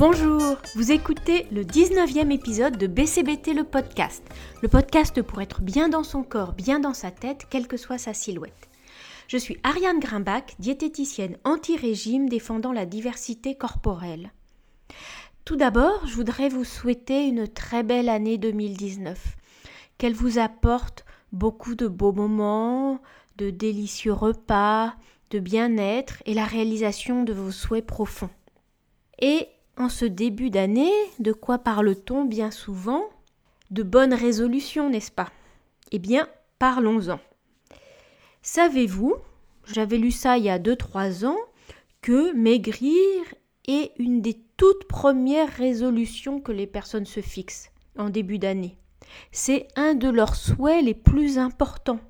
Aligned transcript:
Bonjour, 0.00 0.56
vous 0.76 0.92
écoutez 0.92 1.46
le 1.52 1.62
19e 1.62 2.32
épisode 2.32 2.78
de 2.78 2.86
BCBT 2.86 3.52
le 3.52 3.64
podcast. 3.64 4.24
Le 4.62 4.68
podcast 4.68 5.20
pour 5.20 5.42
être 5.42 5.60
bien 5.60 5.90
dans 5.90 6.04
son 6.04 6.22
corps, 6.22 6.54
bien 6.54 6.80
dans 6.80 6.94
sa 6.94 7.10
tête, 7.10 7.46
quelle 7.50 7.68
que 7.68 7.76
soit 7.76 7.98
sa 7.98 8.14
silhouette. 8.14 8.70
Je 9.28 9.36
suis 9.36 9.58
Ariane 9.62 10.00
Grimbach, 10.00 10.54
diététicienne 10.58 11.36
anti-régime 11.44 12.30
défendant 12.30 12.72
la 12.72 12.86
diversité 12.86 13.54
corporelle. 13.54 14.32
Tout 15.44 15.56
d'abord, 15.56 16.06
je 16.06 16.14
voudrais 16.14 16.48
vous 16.48 16.64
souhaiter 16.64 17.26
une 17.26 17.46
très 17.46 17.82
belle 17.82 18.08
année 18.08 18.38
2019. 18.38 19.36
Qu'elle 19.98 20.14
vous 20.14 20.38
apporte 20.38 21.04
beaucoup 21.32 21.74
de 21.74 21.88
beaux 21.88 22.12
moments, 22.12 23.02
de 23.36 23.50
délicieux 23.50 24.14
repas, 24.14 24.94
de 25.28 25.40
bien-être 25.40 26.22
et 26.24 26.32
la 26.32 26.46
réalisation 26.46 27.22
de 27.22 27.34
vos 27.34 27.50
souhaits 27.50 27.84
profonds. 27.86 28.30
Et 29.20 29.46
en 29.76 29.88
ce 29.88 30.04
début 30.04 30.50
d'année, 30.50 30.92
de 31.18 31.32
quoi 31.32 31.58
parle-t-on 31.58 32.24
bien 32.24 32.50
souvent? 32.50 33.04
De 33.70 33.82
bonnes 33.82 34.14
résolutions, 34.14 34.90
n'est-ce 34.90 35.12
pas? 35.12 35.30
Eh 35.92 35.98
bien, 35.98 36.28
parlons-en. 36.58 37.18
Savez-vous, 38.42 39.14
j'avais 39.66 39.98
lu 39.98 40.10
ça 40.10 40.38
il 40.38 40.44
y 40.44 40.50
a 40.50 40.58
2-3 40.58 41.26
ans, 41.26 41.38
que 42.02 42.32
maigrir 42.34 43.22
est 43.68 43.92
une 43.98 44.22
des 44.22 44.40
toutes 44.56 44.84
premières 44.84 45.52
résolutions 45.52 46.40
que 46.40 46.52
les 46.52 46.66
personnes 46.66 47.06
se 47.06 47.20
fixent 47.20 47.70
en 47.96 48.10
début 48.10 48.38
d'année. 48.38 48.76
C'est 49.32 49.68
un 49.76 49.94
de 49.94 50.08
leurs 50.08 50.36
souhaits 50.36 50.84
les 50.84 50.94
plus 50.94 51.38
importants. 51.38 52.00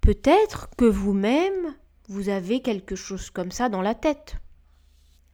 Peut-être 0.00 0.70
que 0.76 0.84
vous-même, 0.84 1.74
vous 2.08 2.28
avez 2.28 2.60
quelque 2.60 2.96
chose 2.96 3.30
comme 3.30 3.50
ça 3.50 3.68
dans 3.68 3.82
la 3.82 3.94
tête. 3.94 4.36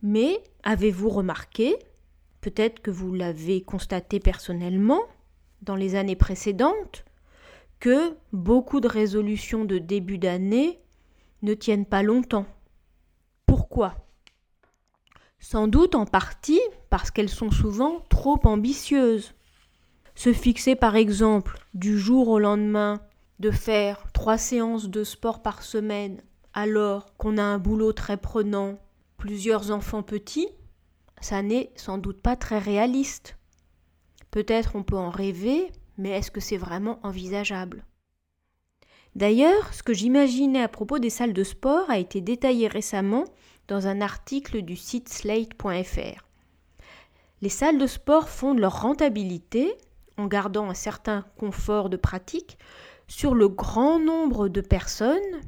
Mais 0.06 0.42
avez-vous 0.64 1.08
remarqué, 1.08 1.78
peut-être 2.42 2.82
que 2.82 2.90
vous 2.90 3.14
l'avez 3.14 3.62
constaté 3.62 4.20
personnellement 4.20 5.00
dans 5.62 5.76
les 5.76 5.94
années 5.94 6.14
précédentes, 6.14 7.06
que 7.80 8.14
beaucoup 8.30 8.82
de 8.82 8.86
résolutions 8.86 9.64
de 9.64 9.78
début 9.78 10.18
d'année 10.18 10.78
ne 11.40 11.54
tiennent 11.54 11.86
pas 11.86 12.02
longtemps? 12.02 12.44
Pourquoi? 13.46 13.94
Sans 15.38 15.68
doute 15.68 15.94
en 15.94 16.04
partie 16.04 16.60
parce 16.90 17.10
qu'elles 17.10 17.30
sont 17.30 17.50
souvent 17.50 18.04
trop 18.10 18.38
ambitieuses. 18.44 19.32
Se 20.14 20.34
fixer 20.34 20.76
par 20.76 20.96
exemple 20.96 21.58
du 21.72 21.98
jour 21.98 22.28
au 22.28 22.38
lendemain 22.38 23.00
de 23.38 23.50
faire 23.50 24.04
trois 24.12 24.36
séances 24.36 24.90
de 24.90 25.02
sport 25.02 25.40
par 25.40 25.62
semaine 25.62 26.20
alors 26.52 27.16
qu'on 27.16 27.38
a 27.38 27.42
un 27.42 27.58
boulot 27.58 27.94
très 27.94 28.18
prenant, 28.18 28.78
plusieurs 29.24 29.70
enfants 29.70 30.02
petits, 30.02 30.50
ça 31.22 31.40
n'est 31.40 31.72
sans 31.76 31.96
doute 31.96 32.20
pas 32.20 32.36
très 32.36 32.58
réaliste. 32.58 33.38
Peut-être 34.30 34.76
on 34.76 34.82
peut 34.82 34.98
en 34.98 35.08
rêver, 35.08 35.72
mais 35.96 36.10
est-ce 36.10 36.30
que 36.30 36.42
c'est 36.42 36.58
vraiment 36.58 37.00
envisageable? 37.02 37.86
D'ailleurs, 39.14 39.72
ce 39.72 39.82
que 39.82 39.94
j'imaginais 39.94 40.60
à 40.60 40.68
propos 40.68 40.98
des 40.98 41.08
salles 41.08 41.32
de 41.32 41.42
sport 41.42 41.88
a 41.88 41.98
été 41.98 42.20
détaillé 42.20 42.68
récemment 42.68 43.24
dans 43.66 43.86
un 43.86 44.02
article 44.02 44.60
du 44.60 44.76
site 44.76 45.08
slate.fr. 45.08 46.28
Les 47.40 47.48
salles 47.48 47.78
de 47.78 47.86
sport 47.86 48.28
fondent 48.28 48.60
leur 48.60 48.82
rentabilité, 48.82 49.74
en 50.18 50.26
gardant 50.26 50.68
un 50.68 50.74
certain 50.74 51.24
confort 51.38 51.88
de 51.88 51.96
pratique, 51.96 52.58
sur 53.08 53.34
le 53.34 53.48
grand 53.48 53.98
nombre 53.98 54.48
de 54.48 54.60
personnes 54.60 55.40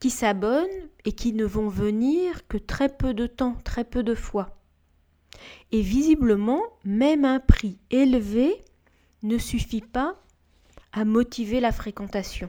qui 0.00 0.10
s'abonnent 0.10 0.88
et 1.04 1.12
qui 1.12 1.32
ne 1.32 1.44
vont 1.44 1.68
venir 1.68 2.46
que 2.46 2.56
très 2.56 2.88
peu 2.88 3.14
de 3.14 3.26
temps, 3.26 3.56
très 3.64 3.84
peu 3.84 4.02
de 4.02 4.14
fois. 4.14 4.56
Et 5.72 5.82
visiblement, 5.82 6.62
même 6.84 7.24
un 7.24 7.40
prix 7.40 7.78
élevé 7.90 8.64
ne 9.22 9.38
suffit 9.38 9.80
pas 9.80 10.16
à 10.92 11.04
motiver 11.04 11.60
la 11.60 11.72
fréquentation. 11.72 12.48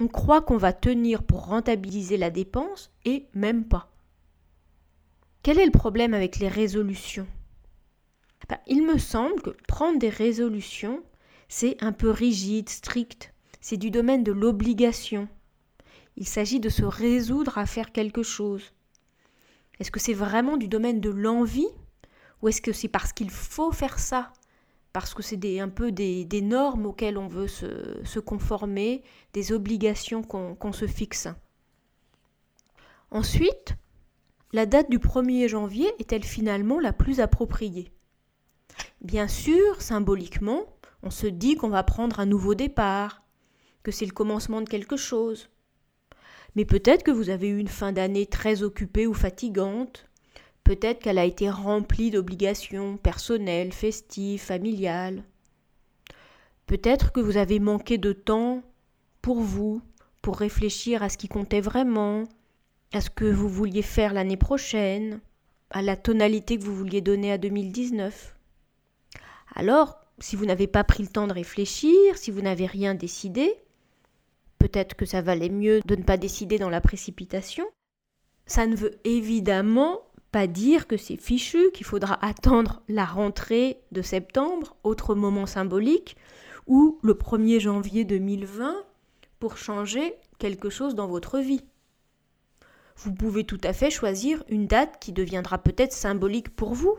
On 0.00 0.08
croit 0.08 0.42
qu'on 0.42 0.56
va 0.56 0.72
tenir 0.72 1.22
pour 1.22 1.46
rentabiliser 1.46 2.16
la 2.16 2.30
dépense 2.30 2.90
et 3.04 3.26
même 3.34 3.64
pas. 3.64 3.90
Quel 5.42 5.58
est 5.58 5.66
le 5.66 5.72
problème 5.72 6.14
avec 6.14 6.38
les 6.38 6.48
résolutions? 6.48 7.26
Ben, 8.48 8.58
Il 8.66 8.84
me 8.84 8.98
semble 8.98 9.40
que 9.42 9.50
prendre 9.66 9.98
des 9.98 10.08
résolutions, 10.08 11.02
c'est 11.48 11.82
un 11.82 11.92
peu 11.92 12.10
rigide, 12.10 12.68
strict, 12.68 13.32
c'est 13.60 13.76
du 13.76 13.90
domaine 13.90 14.24
de 14.24 14.32
l'obligation. 14.32 15.28
Il 16.20 16.26
s'agit 16.26 16.58
de 16.58 16.68
se 16.68 16.82
résoudre 16.82 17.58
à 17.58 17.64
faire 17.64 17.92
quelque 17.92 18.24
chose. 18.24 18.72
Est-ce 19.78 19.92
que 19.92 20.00
c'est 20.00 20.14
vraiment 20.14 20.56
du 20.56 20.66
domaine 20.66 21.00
de 21.00 21.10
l'envie 21.10 21.68
ou 22.42 22.48
est-ce 22.48 22.60
que 22.60 22.72
c'est 22.72 22.88
parce 22.88 23.12
qu'il 23.12 23.30
faut 23.30 23.70
faire 23.70 24.00
ça? 24.00 24.32
Parce 24.92 25.14
que 25.14 25.22
c'est 25.22 25.60
un 25.60 25.68
peu 25.68 25.92
des, 25.92 26.26
normes 26.42 26.86
auxquelles 26.86 27.18
on 27.18 27.28
veut 27.28 27.46
se, 27.46 28.18
conformer, 28.18 29.04
des 29.32 29.52
obligations 29.52 30.24
qu'on 30.24 30.72
se 30.72 30.88
fixe. 30.88 31.28
Ensuite, 33.12 33.76
la 34.52 34.66
date 34.66 34.90
du 34.90 34.98
1er 34.98 35.46
janvier 35.46 35.88
est-elle 36.00 36.24
finalement 36.24 36.80
la 36.80 36.92
plus 36.92 37.20
appropriée? 37.20 37.92
Bien 39.02 39.28
sûr, 39.28 39.80
symboliquement, 39.80 40.64
on 41.04 41.10
se 41.10 41.28
dit 41.28 41.54
qu'on 41.54 41.68
va 41.68 41.84
prendre 41.84 42.18
un 42.18 42.26
nouveau 42.26 42.56
départ, 42.56 43.22
que 43.84 43.92
c'est 43.92 44.06
le 44.06 44.10
commencement 44.10 44.62
de 44.62 44.68
quelque 44.68 44.96
chose. 44.96 45.48
Mais 46.54 46.64
peut-être 46.64 47.02
que 47.02 47.10
vous 47.10 47.30
avez 47.30 47.48
eu 47.48 47.58
une 47.58 47.68
fin 47.68 47.92
d'année 47.92 48.26
très 48.26 48.62
occupée 48.62 49.06
ou 49.06 49.14
fatigante. 49.14 50.06
Peut-être 50.64 51.00
qu'elle 51.00 51.18
a 51.18 51.24
été 51.24 51.48
remplie 51.48 52.10
d'obligations 52.10 52.96
personnelles, 52.96 53.72
festives, 53.72 54.40
familiales. 54.40 55.22
Peut-être 56.66 57.12
que 57.12 57.20
vous 57.20 57.36
avez 57.36 57.60
manqué 57.60 57.96
de 57.96 58.12
temps 58.12 58.62
pour 59.22 59.40
vous, 59.40 59.80
pour 60.20 60.36
réfléchir 60.36 61.02
à 61.02 61.08
ce 61.08 61.16
qui 61.16 61.28
comptait 61.28 61.60
vraiment, 61.60 62.24
à 62.92 63.00
ce 63.00 63.10
que 63.10 63.24
vous 63.24 63.48
vouliez 63.48 63.82
faire 63.82 64.12
l'année 64.12 64.36
prochaine, 64.36 65.20
à 65.70 65.82
la 65.82 65.96
tonalité 65.96 66.58
que 66.58 66.64
vous 66.64 66.76
vouliez 66.76 67.00
donner 67.00 67.32
à 67.32 67.38
2019. 67.38 68.34
Alors, 69.54 69.98
si 70.18 70.36
vous 70.36 70.46
n'avez 70.46 70.66
pas 70.66 70.84
pris 70.84 71.02
le 71.02 71.08
temps 71.08 71.26
de 71.26 71.32
réfléchir, 71.32 72.16
si 72.16 72.30
vous 72.30 72.42
n'avez 72.42 72.66
rien 72.66 72.94
décidé, 72.94 73.54
peut-être 74.58 74.94
que 74.94 75.06
ça 75.06 75.22
valait 75.22 75.48
mieux 75.48 75.80
de 75.84 75.96
ne 75.96 76.02
pas 76.02 76.16
décider 76.16 76.58
dans 76.58 76.70
la 76.70 76.80
précipitation. 76.80 77.64
Ça 78.46 78.66
ne 78.66 78.76
veut 78.76 78.98
évidemment 79.04 80.00
pas 80.30 80.46
dire 80.46 80.86
que 80.86 80.96
c'est 80.96 81.20
fichu, 81.20 81.70
qu'il 81.72 81.86
faudra 81.86 82.22
attendre 82.24 82.82
la 82.88 83.04
rentrée 83.04 83.80
de 83.92 84.02
septembre, 84.02 84.76
autre 84.84 85.14
moment 85.14 85.46
symbolique, 85.46 86.16
ou 86.66 86.98
le 87.02 87.14
1er 87.14 87.60
janvier 87.60 88.04
2020 88.04 88.76
pour 89.38 89.56
changer 89.56 90.14
quelque 90.38 90.70
chose 90.70 90.94
dans 90.94 91.06
votre 91.06 91.38
vie. 91.38 91.64
Vous 92.96 93.14
pouvez 93.14 93.44
tout 93.44 93.60
à 93.62 93.72
fait 93.72 93.90
choisir 93.90 94.42
une 94.48 94.66
date 94.66 94.98
qui 95.00 95.12
deviendra 95.12 95.58
peut-être 95.58 95.92
symbolique 95.92 96.54
pour 96.54 96.74
vous, 96.74 96.96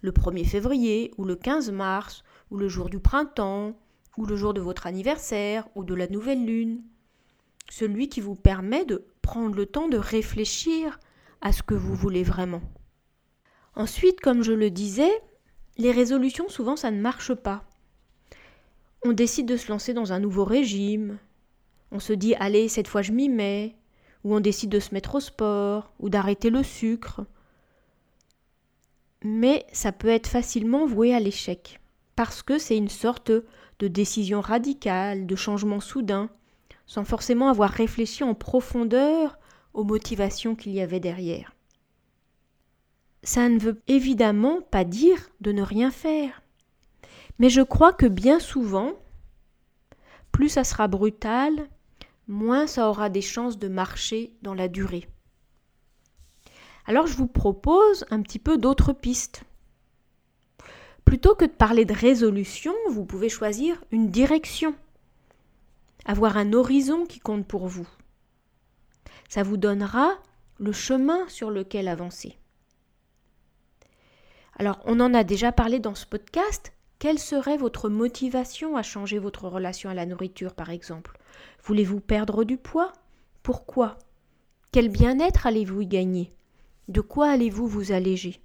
le 0.00 0.10
1er 0.10 0.44
février 0.44 1.12
ou 1.16 1.24
le 1.24 1.36
15 1.36 1.70
mars 1.70 2.22
ou 2.50 2.56
le 2.56 2.68
jour 2.68 2.90
du 2.90 2.98
printemps, 2.98 3.78
ou 4.18 4.26
le 4.26 4.36
jour 4.36 4.52
de 4.52 4.60
votre 4.60 4.88
anniversaire, 4.88 5.68
ou 5.76 5.84
de 5.84 5.94
la 5.94 6.08
nouvelle 6.08 6.44
lune. 6.44 6.82
Celui 7.70 8.08
qui 8.08 8.20
vous 8.20 8.34
permet 8.34 8.84
de 8.84 9.06
prendre 9.22 9.54
le 9.54 9.64
temps 9.64 9.88
de 9.88 9.96
réfléchir 9.96 10.98
à 11.40 11.52
ce 11.52 11.62
que 11.62 11.74
vous 11.74 11.94
voulez 11.94 12.24
vraiment. 12.24 12.62
Ensuite, 13.76 14.20
comme 14.20 14.42
je 14.42 14.52
le 14.52 14.70
disais, 14.70 15.12
les 15.76 15.92
résolutions, 15.92 16.48
souvent, 16.48 16.74
ça 16.74 16.90
ne 16.90 17.00
marche 17.00 17.32
pas. 17.32 17.62
On 19.04 19.12
décide 19.12 19.46
de 19.46 19.56
se 19.56 19.70
lancer 19.70 19.94
dans 19.94 20.12
un 20.12 20.18
nouveau 20.18 20.44
régime. 20.44 21.18
On 21.92 22.00
se 22.00 22.12
dit, 22.12 22.34
allez, 22.34 22.68
cette 22.68 22.88
fois 22.88 23.02
je 23.02 23.12
m'y 23.12 23.28
mets. 23.28 23.76
Ou 24.24 24.34
on 24.34 24.40
décide 24.40 24.70
de 24.70 24.80
se 24.80 24.92
mettre 24.92 25.14
au 25.14 25.20
sport, 25.20 25.92
ou 26.00 26.08
d'arrêter 26.08 26.50
le 26.50 26.64
sucre. 26.64 27.24
Mais 29.22 29.64
ça 29.72 29.92
peut 29.92 30.08
être 30.08 30.26
facilement 30.26 30.86
voué 30.86 31.14
à 31.14 31.20
l'échec 31.20 31.78
parce 32.18 32.42
que 32.42 32.58
c'est 32.58 32.76
une 32.76 32.88
sorte 32.88 33.30
de 33.78 33.88
décision 33.88 34.40
radicale, 34.40 35.26
de 35.26 35.36
changement 35.36 35.80
soudain, 35.80 36.30
sans 36.86 37.04
forcément 37.04 37.48
avoir 37.48 37.70
réfléchi 37.70 38.24
en 38.24 38.34
profondeur 38.34 39.38
aux 39.74 39.84
motivations 39.84 40.54
qu'il 40.54 40.72
y 40.72 40.80
avait 40.80 41.00
derrière. 41.00 41.54
Ça 43.22 43.48
ne 43.48 43.58
veut 43.58 43.82
évidemment 43.88 44.60
pas 44.70 44.84
dire 44.84 45.28
de 45.40 45.52
ne 45.52 45.62
rien 45.62 45.90
faire. 45.90 46.42
Mais 47.38 47.50
je 47.50 47.60
crois 47.60 47.92
que 47.92 48.06
bien 48.06 48.40
souvent, 48.40 48.92
plus 50.32 50.48
ça 50.48 50.64
sera 50.64 50.88
brutal, 50.88 51.68
moins 52.26 52.66
ça 52.66 52.88
aura 52.88 53.08
des 53.08 53.22
chances 53.22 53.58
de 53.58 53.68
marcher 53.68 54.32
dans 54.42 54.54
la 54.54 54.68
durée. 54.68 55.08
Alors 56.86 57.06
je 57.06 57.16
vous 57.16 57.26
propose 57.26 58.06
un 58.10 58.22
petit 58.22 58.38
peu 58.38 58.56
d'autres 58.56 58.92
pistes. 58.92 59.42
Plutôt 61.08 61.34
que 61.34 61.46
de 61.46 61.50
parler 61.50 61.86
de 61.86 61.94
résolution, 61.94 62.74
vous 62.90 63.06
pouvez 63.06 63.30
choisir 63.30 63.82
une 63.92 64.10
direction, 64.10 64.74
avoir 66.04 66.36
un 66.36 66.52
horizon 66.52 67.06
qui 67.06 67.18
compte 67.18 67.46
pour 67.46 67.66
vous. 67.66 67.88
Ça 69.26 69.42
vous 69.42 69.56
donnera 69.56 70.18
le 70.58 70.70
chemin 70.70 71.26
sur 71.28 71.50
lequel 71.50 71.88
avancer. 71.88 72.36
Alors, 74.58 74.80
on 74.84 75.00
en 75.00 75.14
a 75.14 75.24
déjà 75.24 75.50
parlé 75.50 75.78
dans 75.78 75.94
ce 75.94 76.04
podcast. 76.04 76.74
Quelle 76.98 77.18
serait 77.18 77.56
votre 77.56 77.88
motivation 77.88 78.76
à 78.76 78.82
changer 78.82 79.18
votre 79.18 79.48
relation 79.48 79.88
à 79.88 79.94
la 79.94 80.04
nourriture, 80.04 80.52
par 80.52 80.68
exemple? 80.68 81.18
Voulez-vous 81.64 82.00
perdre 82.00 82.44
du 82.44 82.58
poids? 82.58 82.92
Pourquoi? 83.42 83.96
Quel 84.72 84.90
bien-être 84.90 85.46
allez-vous 85.46 85.80
y 85.80 85.86
gagner? 85.86 86.34
De 86.88 87.00
quoi 87.00 87.30
allez-vous 87.30 87.66
vous 87.66 87.92
alléger? 87.92 88.42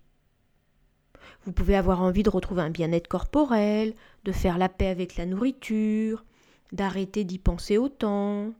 Vous 1.45 1.51
pouvez 1.51 1.75
avoir 1.75 2.01
envie 2.01 2.23
de 2.23 2.29
retrouver 2.29 2.61
un 2.61 2.69
bien-être 2.69 3.07
corporel, 3.07 3.93
de 4.23 4.31
faire 4.31 4.57
la 4.57 4.69
paix 4.69 4.87
avec 4.87 5.17
la 5.17 5.25
nourriture, 5.25 6.23
d'arrêter 6.71 7.23
d'y 7.23 7.37
penser 7.37 7.77
autant, 7.77 8.53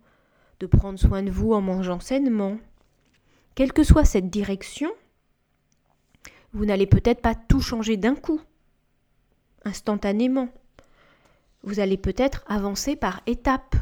de 0.59 0.65
prendre 0.67 0.99
soin 0.99 1.23
de 1.23 1.31
vous 1.31 1.53
en 1.53 1.61
mangeant 1.61 1.99
sainement. 1.99 2.57
Quelle 3.55 3.73
que 3.73 3.83
soit 3.83 4.05
cette 4.05 4.29
direction, 4.29 4.91
vous 6.51 6.65
n'allez 6.65 6.87
peut-être 6.87 7.21
pas 7.21 7.35
tout 7.35 7.61
changer 7.61 7.97
d'un 7.97 8.15
coup, 8.15 8.41
instantanément. 9.63 10.49
Vous 11.63 11.79
allez 11.79 11.97
peut-être 11.97 12.43
avancer 12.47 12.95
par 12.95 13.21
étapes. 13.25 13.75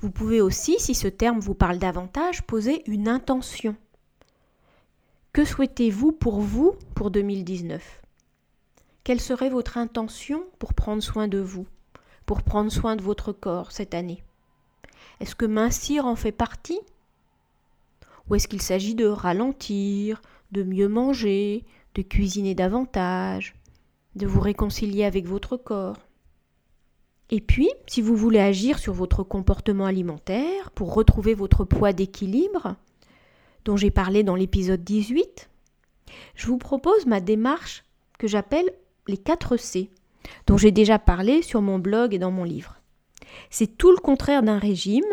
Vous 0.00 0.10
pouvez 0.10 0.40
aussi, 0.40 0.78
si 0.78 0.94
ce 0.94 1.08
terme 1.08 1.40
vous 1.40 1.54
parle 1.54 1.78
davantage, 1.78 2.42
poser 2.42 2.82
une 2.90 3.08
intention. 3.08 3.76
Que 5.36 5.44
souhaitez-vous 5.44 6.12
pour 6.12 6.40
vous 6.40 6.72
pour 6.94 7.10
2019 7.10 8.00
Quelle 9.04 9.20
serait 9.20 9.50
votre 9.50 9.76
intention 9.76 10.42
pour 10.58 10.72
prendre 10.72 11.02
soin 11.02 11.28
de 11.28 11.36
vous, 11.36 11.66
pour 12.24 12.42
prendre 12.42 12.72
soin 12.72 12.96
de 12.96 13.02
votre 13.02 13.32
corps 13.32 13.70
cette 13.70 13.92
année? 13.92 14.22
Est-ce 15.20 15.34
que 15.34 15.44
mincir 15.44 16.06
en 16.06 16.16
fait 16.16 16.32
partie? 16.32 16.80
Ou 18.30 18.36
est-ce 18.36 18.48
qu'il 18.48 18.62
s'agit 18.62 18.94
de 18.94 19.04
ralentir, 19.04 20.22
de 20.52 20.62
mieux 20.62 20.88
manger, 20.88 21.64
de 21.96 22.00
cuisiner 22.00 22.54
davantage, 22.54 23.54
de 24.14 24.26
vous 24.26 24.40
réconcilier 24.40 25.04
avec 25.04 25.26
votre 25.26 25.58
corps? 25.58 25.98
Et 27.28 27.42
puis, 27.42 27.68
si 27.86 28.00
vous 28.00 28.16
voulez 28.16 28.40
agir 28.40 28.78
sur 28.78 28.94
votre 28.94 29.22
comportement 29.22 29.84
alimentaire 29.84 30.70
pour 30.70 30.94
retrouver 30.94 31.34
votre 31.34 31.66
poids 31.66 31.92
d'équilibre, 31.92 32.76
dont 33.66 33.76
j'ai 33.76 33.90
parlé 33.90 34.22
dans 34.22 34.36
l'épisode 34.36 34.82
18, 34.82 35.50
je 36.34 36.46
vous 36.46 36.56
propose 36.56 37.04
ma 37.04 37.20
démarche 37.20 37.84
que 38.18 38.26
j'appelle 38.26 38.70
les 39.08 39.18
4 39.18 39.58
C, 39.58 39.90
dont 40.46 40.56
j'ai 40.56 40.70
déjà 40.70 40.98
parlé 40.98 41.42
sur 41.42 41.60
mon 41.60 41.78
blog 41.78 42.14
et 42.14 42.18
dans 42.18 42.30
mon 42.30 42.44
livre. 42.44 42.76
C'est 43.50 43.76
tout 43.76 43.90
le 43.90 43.98
contraire 43.98 44.42
d'un 44.42 44.58
régime 44.58 45.04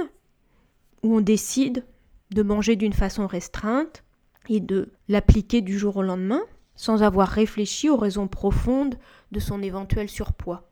où 1.01 1.17
on 1.17 1.21
décide 1.21 1.83
de 2.31 2.43
manger 2.43 2.75
d'une 2.75 2.93
façon 2.93 3.27
restreinte, 3.27 4.03
et 4.49 4.59
de 4.59 4.91
l'appliquer 5.07 5.61
du 5.61 5.77
jour 5.77 5.97
au 5.97 6.01
lendemain 6.01 6.41
sans 6.75 7.03
avoir 7.03 7.27
réfléchi 7.27 7.89
aux 7.89 7.97
raisons 7.97 8.27
profondes 8.27 8.95
de 9.31 9.39
son 9.39 9.61
éventuel 9.61 10.09
surpoids. 10.09 10.67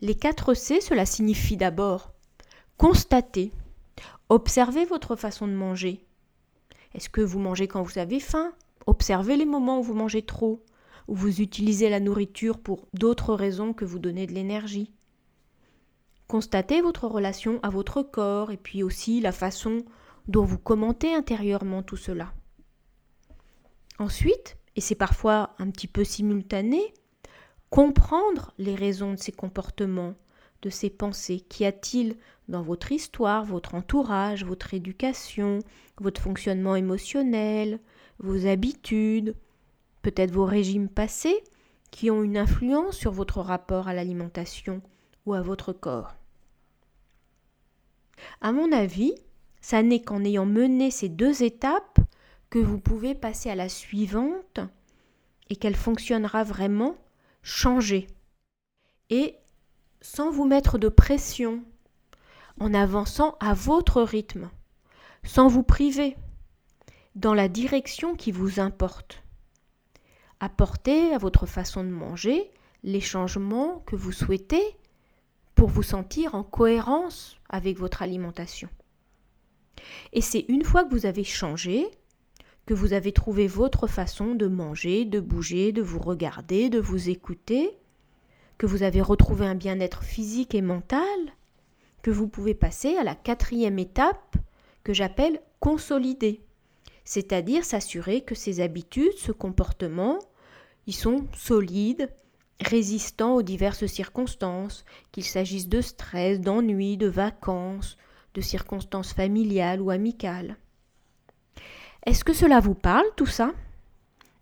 Les 0.00 0.14
4 0.14 0.54
C, 0.54 0.80
cela 0.80 1.04
signifie 1.04 1.56
d'abord 1.56 2.12
constater, 2.78 3.52
observer 4.28 4.84
votre 4.84 5.14
façon 5.14 5.46
de 5.46 5.52
manger. 5.52 6.04
Est-ce 6.94 7.08
que 7.08 7.20
vous 7.20 7.38
mangez 7.38 7.68
quand 7.68 7.82
vous 7.82 7.98
avez 7.98 8.20
faim? 8.20 8.52
Observez 8.86 9.36
les 9.36 9.44
moments 9.44 9.80
où 9.80 9.82
vous 9.82 9.94
mangez 9.94 10.22
trop, 10.22 10.62
où 11.08 11.14
vous 11.14 11.40
utilisez 11.40 11.88
la 11.88 12.00
nourriture 12.00 12.58
pour 12.58 12.88
d'autres 12.94 13.34
raisons 13.34 13.72
que 13.72 13.84
vous 13.84 13.98
donner 13.98 14.26
de 14.26 14.32
l'énergie. 14.32 14.92
Constatez 16.28 16.80
votre 16.80 17.06
relation 17.06 17.60
à 17.62 17.70
votre 17.70 18.02
corps 18.02 18.50
et 18.50 18.56
puis 18.56 18.82
aussi 18.82 19.20
la 19.20 19.32
façon 19.32 19.84
dont 20.28 20.44
vous 20.44 20.58
commentez 20.58 21.14
intérieurement 21.14 21.82
tout 21.82 21.96
cela. 21.96 22.32
Ensuite, 23.98 24.56
et 24.76 24.80
c'est 24.80 24.94
parfois 24.94 25.54
un 25.58 25.70
petit 25.70 25.86
peu 25.86 26.04
simultané, 26.04 26.94
comprendre 27.70 28.52
les 28.58 28.74
raisons 28.74 29.12
de 29.12 29.18
ces 29.18 29.32
comportements, 29.32 30.14
de 30.62 30.70
ces 30.70 30.90
pensées. 30.90 31.40
Qu'y 31.40 31.64
a-t-il 31.64 32.16
dans 32.48 32.62
votre 32.62 32.92
histoire, 32.92 33.44
votre 33.44 33.74
entourage, 33.74 34.44
votre 34.44 34.74
éducation, 34.74 35.58
votre 36.00 36.20
fonctionnement 36.20 36.76
émotionnel, 36.76 37.80
vos 38.18 38.46
habitudes, 38.46 39.34
peut-être 40.02 40.32
vos 40.32 40.44
régimes 40.44 40.88
passés 40.88 41.42
qui 41.90 42.10
ont 42.10 42.22
une 42.22 42.38
influence 42.38 42.96
sur 42.96 43.12
votre 43.12 43.40
rapport 43.40 43.88
à 43.88 43.94
l'alimentation 43.94 44.80
ou 45.26 45.34
à 45.34 45.42
votre 45.42 45.72
corps? 45.72 46.14
À 48.40 48.52
mon 48.52 48.72
avis, 48.72 49.14
ça 49.60 49.82
n'est 49.82 50.02
qu'en 50.02 50.24
ayant 50.24 50.46
mené 50.46 50.90
ces 50.90 51.08
deux 51.08 51.42
étapes 51.42 51.98
que 52.50 52.58
vous 52.58 52.78
pouvez 52.78 53.14
passer 53.14 53.50
à 53.50 53.54
la 53.54 53.68
suivante 53.68 54.60
et 55.48 55.56
qu'elle 55.56 55.76
fonctionnera 55.76 56.44
vraiment, 56.44 56.96
changer. 57.42 58.06
Et 59.10 59.36
sans 60.02 60.30
vous 60.30 60.44
mettre 60.44 60.78
de 60.78 60.88
pression, 60.88 61.62
en 62.60 62.74
avançant 62.74 63.36
à 63.40 63.54
votre 63.54 64.02
rythme, 64.02 64.50
sans 65.24 65.46
vous 65.46 65.62
priver, 65.62 66.16
dans 67.14 67.34
la 67.34 67.48
direction 67.48 68.14
qui 68.14 68.32
vous 68.32 68.58
importe. 68.58 69.22
Apportez 70.40 71.14
à 71.14 71.18
votre 71.18 71.46
façon 71.46 71.84
de 71.84 71.88
manger 71.88 72.50
les 72.82 73.00
changements 73.00 73.78
que 73.86 73.94
vous 73.94 74.10
souhaitez 74.10 74.76
pour 75.54 75.68
vous 75.68 75.84
sentir 75.84 76.34
en 76.34 76.42
cohérence 76.42 77.36
avec 77.48 77.78
votre 77.78 78.02
alimentation. 78.02 78.68
Et 80.12 80.20
c'est 80.20 80.44
une 80.48 80.64
fois 80.64 80.84
que 80.84 80.90
vous 80.90 81.06
avez 81.06 81.24
changé, 81.24 81.86
que 82.66 82.74
vous 82.74 82.92
avez 82.92 83.12
trouvé 83.12 83.46
votre 83.46 83.86
façon 83.86 84.34
de 84.34 84.48
manger, 84.48 85.04
de 85.04 85.20
bouger, 85.20 85.70
de 85.70 85.82
vous 85.82 86.00
regarder, 86.00 86.70
de 86.70 86.80
vous 86.80 87.08
écouter, 87.08 87.70
que 88.58 88.66
vous 88.66 88.82
avez 88.82 89.00
retrouvé 89.00 89.46
un 89.46 89.54
bien-être 89.54 90.02
physique 90.02 90.54
et 90.54 90.62
mental, 90.62 91.00
que 92.02 92.10
vous 92.10 92.28
pouvez 92.28 92.54
passer 92.54 92.96
à 92.96 93.04
la 93.04 93.14
quatrième 93.14 93.78
étape 93.78 94.36
que 94.84 94.92
j'appelle 94.92 95.40
consolider, 95.60 96.40
c'est-à-dire 97.04 97.64
s'assurer 97.64 98.22
que 98.22 98.34
ces 98.34 98.60
habitudes, 98.60 99.16
ce 99.16 99.32
comportement, 99.32 100.18
ils 100.86 100.94
sont 100.94 101.26
solides, 101.36 102.10
résistants 102.60 103.34
aux 103.34 103.42
diverses 103.42 103.86
circonstances, 103.86 104.84
qu'il 105.12 105.24
s'agisse 105.24 105.68
de 105.68 105.80
stress, 105.80 106.40
d'ennui, 106.40 106.96
de 106.96 107.08
vacances, 107.08 107.96
de 108.34 108.40
circonstances 108.40 109.12
familiales 109.12 109.80
ou 109.80 109.90
amicales. 109.90 110.56
Est-ce 112.06 112.24
que 112.24 112.32
cela 112.32 112.60
vous 112.60 112.74
parle 112.74 113.06
tout 113.16 113.26
ça? 113.26 113.52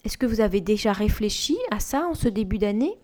Est-ce 0.05 0.17
que 0.17 0.27
vous 0.27 0.41
avez 0.41 0.63
déjà 0.63 0.93
réfléchi 0.93 1.59
à 1.71 1.81
ça 1.81 2.07
en 2.07 2.15
ce 2.15 2.29
début 2.29 2.59
d'année? 2.59 2.99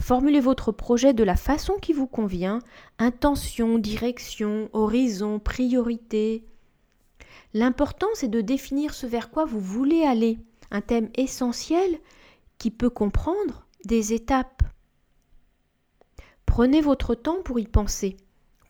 Formulez 0.00 0.40
votre 0.40 0.72
projet 0.72 1.12
de 1.12 1.22
la 1.22 1.36
façon 1.36 1.74
qui 1.74 1.92
vous 1.92 2.06
convient, 2.06 2.60
intention, 2.98 3.78
direction, 3.78 4.70
horizon, 4.72 5.38
priorité. 5.38 6.42
L'important 7.52 8.08
c'est 8.14 8.28
de 8.28 8.40
définir 8.40 8.94
ce 8.94 9.06
vers 9.06 9.30
quoi 9.30 9.44
vous 9.44 9.60
voulez 9.60 10.02
aller, 10.02 10.38
un 10.70 10.80
thème 10.80 11.10
essentiel 11.16 11.98
qui 12.58 12.70
peut 12.70 12.88
comprendre 12.90 13.66
des 13.84 14.14
étapes. 14.14 14.62
Prenez 16.46 16.80
votre 16.80 17.14
temps 17.14 17.42
pour 17.42 17.58
y 17.58 17.66
penser 17.66 18.16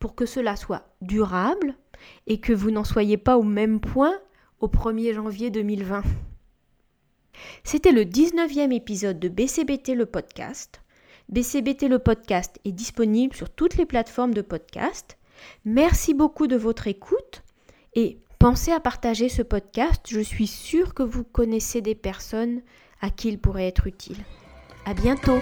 pour 0.00 0.16
que 0.16 0.26
cela 0.26 0.56
soit 0.56 0.88
durable 1.00 1.76
et 2.26 2.40
que 2.40 2.52
vous 2.52 2.72
n'en 2.72 2.84
soyez 2.84 3.18
pas 3.18 3.38
au 3.38 3.44
même 3.44 3.80
point 3.80 4.18
au 4.58 4.66
1er 4.66 5.14
janvier 5.14 5.50
2020. 5.50 6.02
C'était 7.62 7.92
le 7.92 8.02
19e 8.02 8.72
épisode 8.72 9.20
de 9.20 9.28
BCBT 9.28 9.94
le 9.94 10.06
podcast. 10.06 10.80
BCBT 11.30 11.82
le 11.88 12.00
podcast 12.00 12.58
est 12.64 12.72
disponible 12.72 13.36
sur 13.36 13.50
toutes 13.50 13.76
les 13.76 13.86
plateformes 13.86 14.34
de 14.34 14.42
podcast. 14.42 15.16
Merci 15.64 16.12
beaucoup 16.12 16.48
de 16.48 16.56
votre 16.56 16.88
écoute 16.88 17.44
et 17.94 18.18
pensez 18.40 18.72
à 18.72 18.80
partager 18.80 19.28
ce 19.28 19.42
podcast. 19.42 20.00
Je 20.08 20.18
suis 20.18 20.48
sûre 20.48 20.92
que 20.92 21.04
vous 21.04 21.22
connaissez 21.22 21.82
des 21.82 21.94
personnes 21.94 22.62
à 23.00 23.10
qui 23.10 23.28
il 23.28 23.38
pourrait 23.38 23.68
être 23.68 23.86
utile. 23.86 24.18
À 24.84 24.92
bientôt! 24.92 25.38